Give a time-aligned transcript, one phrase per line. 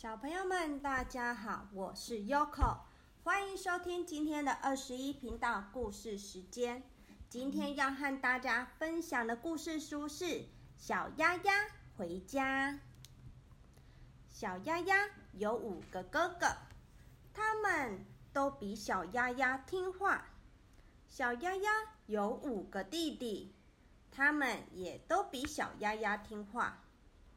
[0.00, 2.78] 小朋友们，大家好，我是 Yoko，
[3.22, 6.82] 欢迎收听今天的二十一频道故事时间。
[7.28, 10.24] 今天要和大家分享的故事书是
[10.74, 11.52] 《小鸭鸭
[11.98, 12.72] 回家》。
[14.30, 16.46] 小鸭鸭有五个哥哥，
[17.34, 20.24] 他们都比小鸭鸭听话。
[21.10, 21.70] 小鸭鸭
[22.06, 23.54] 有五个弟弟，
[24.10, 26.78] 他们也都比小鸭鸭听话。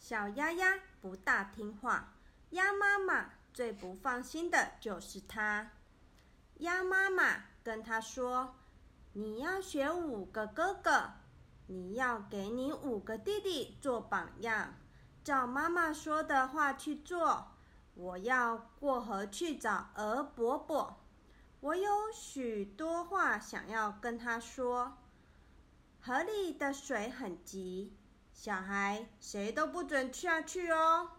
[0.00, 2.14] 小鸭鸭不大听话，
[2.50, 5.70] 鸭妈妈最不放心的就是它。
[6.58, 8.56] 鸭妈妈跟他说
[9.12, 11.12] ：“你要学五个哥哥，
[11.66, 14.74] 你要给你五个弟弟做榜样，
[15.22, 17.48] 照妈妈说的话去做。
[17.94, 21.00] 我要过河去找鹅伯伯，
[21.60, 24.96] 我有许多话想要跟他说。
[26.00, 27.94] 河里的水很急。”
[28.32, 31.10] 小孩，谁都不准下去哦！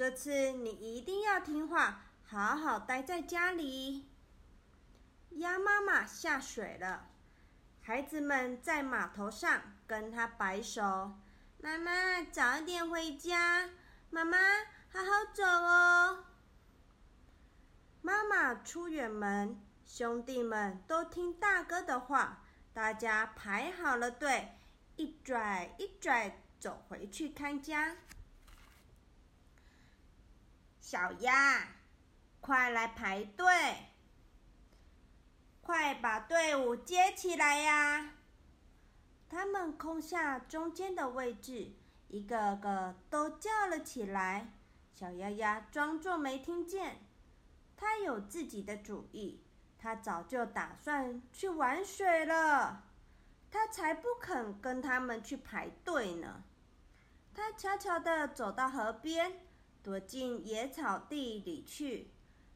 [0.00, 4.08] 这次你一定要听话，好好待在家里。
[5.32, 7.10] 鸭妈妈下水了，
[7.82, 11.18] 孩子们在码头上跟他摆手
[11.60, 13.68] ：“妈妈，早一点回家。
[14.08, 14.38] 妈妈，
[14.90, 16.24] 好好走哦。”
[18.00, 24.52] 妈妈出远门，兄弟们都听大哥的话，大家排好了队。
[24.96, 27.98] 一拽一拽，走回去看家。
[30.80, 31.68] 小鸭，
[32.40, 33.46] 快来排队！
[35.60, 38.14] 快把队伍接起来呀！
[39.28, 41.74] 他们空下中间的位置，
[42.08, 44.54] 一个个都叫了起来。
[44.94, 47.06] 小鸭鸭装作没听见，
[47.76, 49.44] 它有自己的主意，
[49.78, 52.84] 它早就打算去玩水了。
[53.50, 56.42] 它才不肯跟他们去排队呢。
[57.32, 59.40] 它悄悄地走到河边，
[59.82, 62.10] 躲进野草地里去。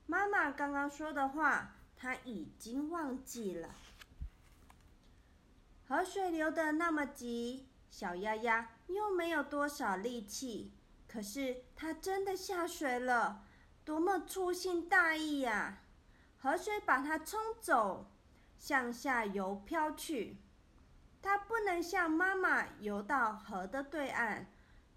[0.06, 3.74] 妈妈刚刚说的话，他已经忘记了。
[5.86, 10.72] 河水流得那么急，小鸭鸭又没有多少力气。
[11.06, 13.44] 可是它真的下水了，
[13.84, 15.82] 多么粗心大意呀！
[16.36, 18.10] 河水把它冲走，
[18.58, 20.38] 向下游漂去。
[21.22, 24.50] 它不能像妈妈游到河的对岸，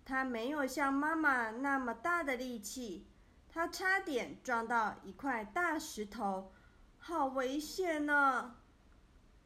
[0.08, 3.06] 他没有像妈妈那么大的力气，
[3.50, 6.54] 他差点撞到一块大石头，
[6.98, 8.56] 好危险呢！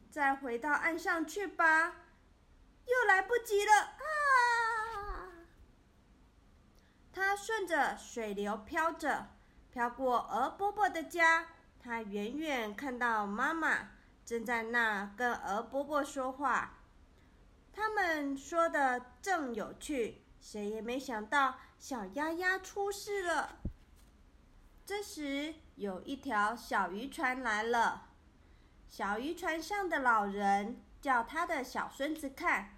[0.08, 1.96] 再回到岸上去吧，
[2.86, 5.32] 又来不及了啊！
[7.12, 9.30] 他顺着水流飘着，
[9.68, 11.48] 飘过鹅伯伯的家，
[11.80, 13.88] 他远远看到妈妈。
[14.24, 16.78] 正在那跟鹅伯伯说话，
[17.72, 23.60] 他们说的正有趣，谁也没想到小鸭鸭出事了。
[24.84, 28.10] 这时有一条小渔船来了，
[28.88, 32.76] 小渔船上的老人叫他的小孙子看，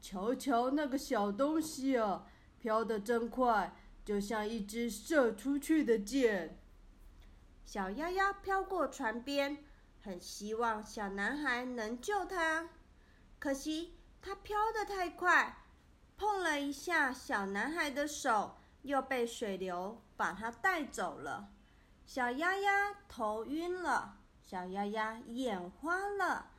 [0.00, 2.24] 瞧瞧那个小东西啊，
[2.58, 6.58] 飘得真快，就像一支射出去的箭。
[7.66, 9.64] 小鸭鸭飘过船边。
[10.02, 12.70] 很希望小男孩能救他，
[13.38, 15.59] 可惜他飘得太快，
[16.20, 21.48] 碰了一下小男孩的手，又被水流把他带走了。
[22.04, 26.50] 小鸭鸭头晕了，小鸭鸭眼花了，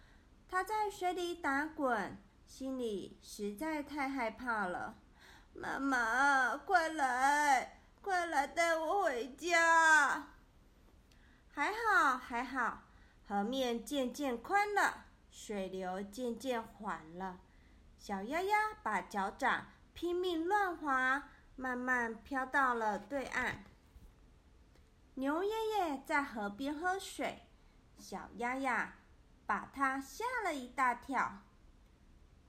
[0.50, 2.18] 他在水里打滚，
[2.48, 4.96] 心里实在太害怕了。
[5.54, 10.30] 妈妈，快来，快来带我回家！
[11.52, 12.82] 还好，还好。
[13.28, 17.38] 河面渐渐宽了，水流渐渐缓了。
[18.02, 23.64] 小鸭鸭把脚掌拼命乱划，慢慢飘到了对岸。
[25.14, 27.44] 牛爷爷在河边喝水，
[28.00, 28.96] 小鸭鸭
[29.46, 31.44] 把它吓了一大跳。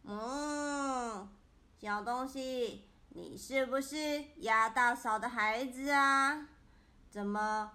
[0.04, 1.28] 嗯，
[1.76, 6.48] 小东西，你是不是鸭大嫂的孩子啊？
[7.10, 7.72] 怎么？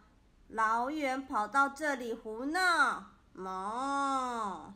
[0.48, 4.74] 老远跑到这里胡闹，哞！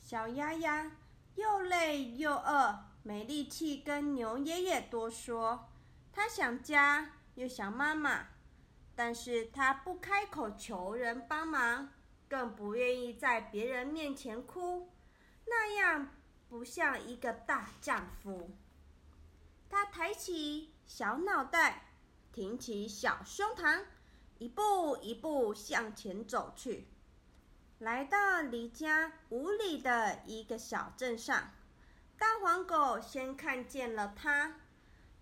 [0.00, 0.90] 小鸭鸭
[1.36, 5.68] 又累又饿，没力气跟牛爷爷多说。
[6.12, 8.28] 他想家，又想妈妈，
[8.94, 11.90] 但是他不开口求人帮忙，
[12.28, 14.92] 更不愿意在别人面前哭，
[15.46, 16.10] 那样
[16.48, 18.50] 不像一个大丈夫。
[19.68, 21.88] 他抬起小脑袋，
[22.32, 23.84] 挺起小胸膛。
[24.38, 26.88] 一步一步向前走去，
[27.84, 31.50] 来到离家五里的一个小镇上。
[32.16, 34.54] 大黄狗先看见了它，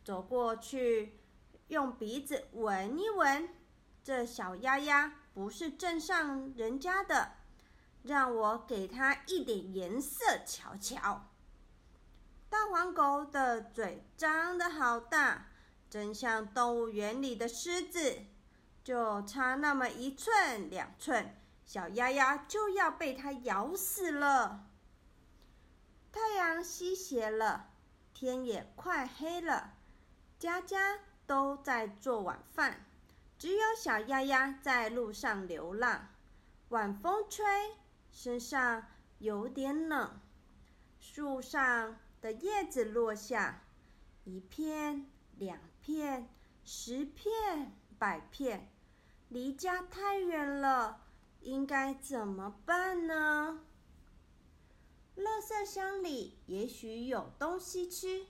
[0.04, 1.18] 走过去，
[1.66, 3.48] 用鼻子闻一闻，
[4.04, 7.32] 这小鸭鸭不是镇上人家的，
[8.04, 11.30] 让我给它一点颜色瞧瞧。
[12.48, 15.48] 大黄狗的嘴张得好大，
[15.90, 18.18] 真像动物园里的狮子，
[18.84, 24.66] 就差那么一寸两寸，小鸭鸭就要被它咬死了。
[26.10, 27.70] 太阳西斜了，
[28.12, 29.74] 天也快黑了，
[30.38, 32.84] 家家都在做晚饭，
[33.38, 36.08] 只有小鸭鸭在路上流浪。
[36.68, 37.44] 晚风吹，
[38.10, 38.86] 身上
[39.18, 40.20] 有点冷，
[40.98, 41.96] 树上。
[42.22, 43.64] 的叶子落下，
[44.22, 46.28] 一片、两片、
[46.64, 48.70] 十片、百片，
[49.28, 51.01] 离家太远了，
[51.42, 53.60] 应该怎么办呢？
[55.16, 58.26] 垃圾箱里也许有东西吃，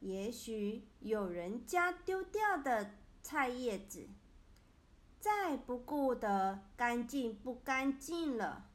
[0.00, 4.08] 也许有人家丢掉的菜叶子，
[5.20, 8.70] 再不顾得干净不干净了，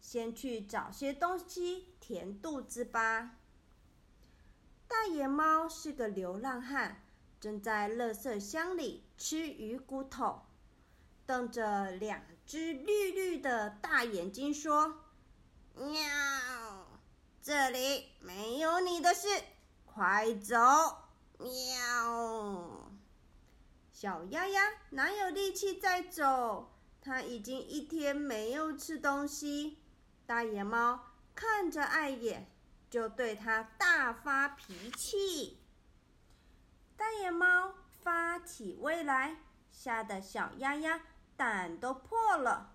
[0.00, 3.38] 先去找些东西填肚子吧。
[4.86, 7.02] 大野猫是个流浪汉，
[7.40, 10.42] 正在垃圾箱里吃鱼骨头，
[11.26, 15.02] 瞪着两只绿绿的大眼睛说
[15.74, 15.94] ：“喵，
[17.42, 19.28] 这里没有你的事，
[19.84, 20.56] 快走！”
[21.38, 22.90] 喵。
[23.92, 24.60] 小鸭鸭
[24.90, 26.72] 哪有力气再走？
[27.00, 29.78] 它已经一天没有吃东西。
[30.26, 31.00] 大野猫
[31.34, 32.50] 看着碍眼。
[32.90, 35.58] 就对它大发脾气。
[36.96, 37.74] 大野猫
[38.04, 39.38] 发起威来，
[39.72, 41.00] 吓得小鸭鸭
[41.44, 42.72] 胆都破了，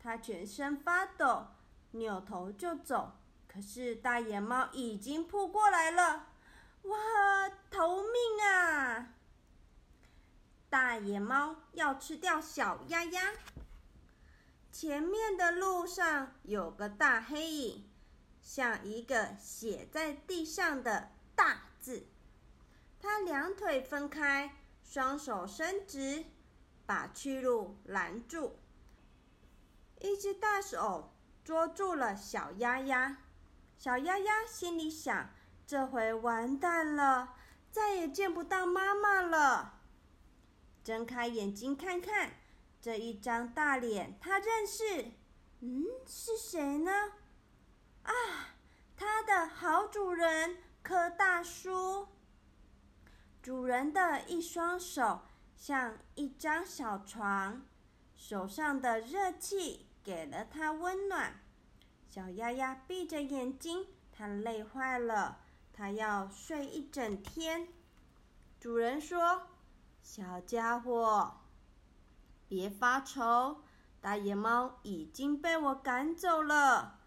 [0.00, 1.46] 他全身发抖，
[1.92, 3.12] 扭头就走。
[3.46, 6.26] 可是大野猫已经扑过来了，
[6.82, 6.98] 哇，
[7.70, 9.14] 逃命啊！
[10.68, 13.34] 大野猫要吃掉小鸭鸭。
[14.72, 17.88] 前面的路上有个大黑影。
[18.40, 22.08] 像一个写在地上的大字，
[23.00, 26.24] 他两腿分开，双手伸直，
[26.86, 28.58] 把去路拦住。
[30.00, 31.12] 一只大手
[31.44, 33.18] 捉住了小鸭鸭，
[33.78, 35.30] 小鸭鸭心里想：
[35.66, 37.34] 这回完蛋了，
[37.70, 39.80] 再也见不到妈妈了。
[40.82, 42.32] 睁开眼睛看看，
[42.80, 45.12] 这一张大脸，他认识。
[45.60, 46.90] 嗯，是谁呢？
[48.02, 48.12] 啊，
[48.96, 52.08] 他的好主人柯大叔。
[53.40, 55.22] 主人的一双手
[55.64, 57.62] 像一张小床，
[58.16, 61.40] 手上的热气给了它温暖。
[62.08, 65.38] 小鸭鸭闭着眼睛，它累坏了，
[65.72, 67.68] 它要睡一整天。
[68.58, 69.42] 主人说
[70.02, 71.42] ：“小家伙，
[72.48, 73.62] 别发愁，
[74.00, 76.98] 大野猫已经被我赶走了。”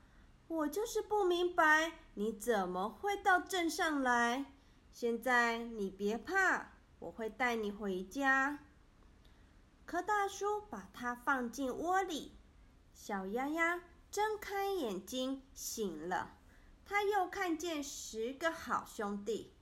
[0.48, 4.46] 我就是不明白，你怎么会到镇上来？
[4.94, 6.75] 现在你别怕，
[7.06, 8.57] 我会带你回家。
[9.86, 12.31] 柯大叔把它放进窝里，
[12.96, 13.80] 小鸭鸭
[14.10, 16.36] 睁开眼睛醒了，
[16.84, 19.54] 他又看见十个好兄弟，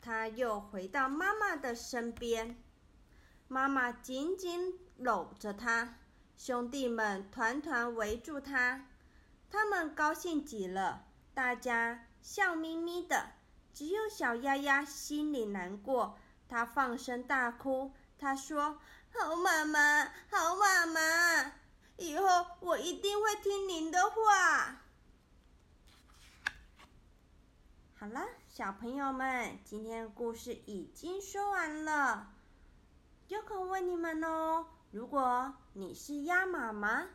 [0.00, 2.62] 他又回到妈妈的身边，
[3.48, 5.98] 妈妈紧紧搂着他，
[6.36, 8.86] 兄弟们团团围住他。
[9.50, 13.32] 他们高兴极了，大家笑眯眯的，
[13.72, 16.16] 只有小鸭鸭心里难过。
[16.48, 18.78] 他放声大哭，他说
[19.12, 21.52] ：“好妈妈，好妈妈，
[21.96, 24.80] 以后我一定会听您的话。”
[27.98, 32.32] 好了，小朋友们，今天故事已经说完了。
[33.28, 37.08] 有空问你们哦，如果你是鸭妈妈？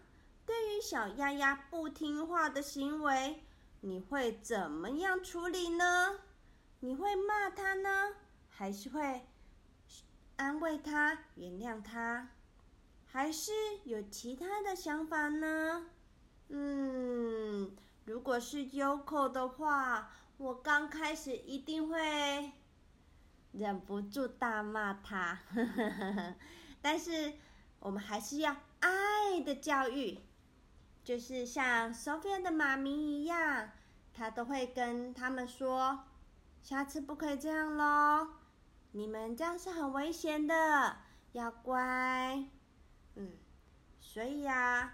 [0.45, 3.45] 对于小鸭鸭不听话的行为，
[3.79, 6.19] 你会怎么样处理呢？
[6.79, 8.15] 你会骂它呢，
[8.53, 9.25] 还是会
[10.35, 12.29] 安慰他、原谅他，
[13.05, 13.51] 还是
[13.85, 15.87] 有其他的想法呢？
[16.49, 22.51] 嗯，如果是 Yoko 的话，我刚开始一定会
[23.51, 25.39] 忍不住大骂他，
[26.81, 27.33] 但是
[27.79, 30.19] 我们还是要爱的教育。
[31.03, 33.71] 就是像 Sophia 的妈咪一样，
[34.13, 36.03] 她都会跟他们说
[36.61, 38.27] ：“下次不可以这样喽，
[38.91, 40.97] 你们这样是很危险的
[41.31, 42.45] 要乖。
[43.15, 43.33] 嗯
[43.99, 44.93] 所以呀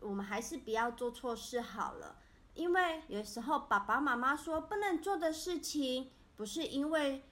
[0.00, 2.16] 我们还是不要做错事好了。
[2.54, 7.24] 因为有时候爸爸妈妈说不能做的事情不是因为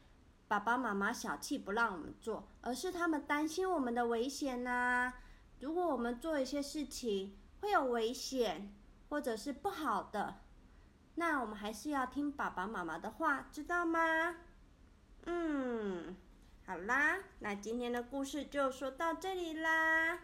[0.49, 5.13] 爸爸妈妈小气不让我们做而是他们担心我们的危险呐
[5.61, 8.75] 如果我们做一些事情会有危险
[9.09, 10.41] 或者是不好的
[11.15, 14.35] 那我们还是要听爸爸妈妈的话知道吗？
[15.27, 16.17] 嗯
[16.67, 20.19] 好啦那今天的故事就说到这里啦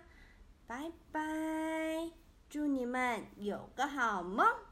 [0.67, 2.11] 拜拜
[2.49, 4.68] 祝你们有个好梦。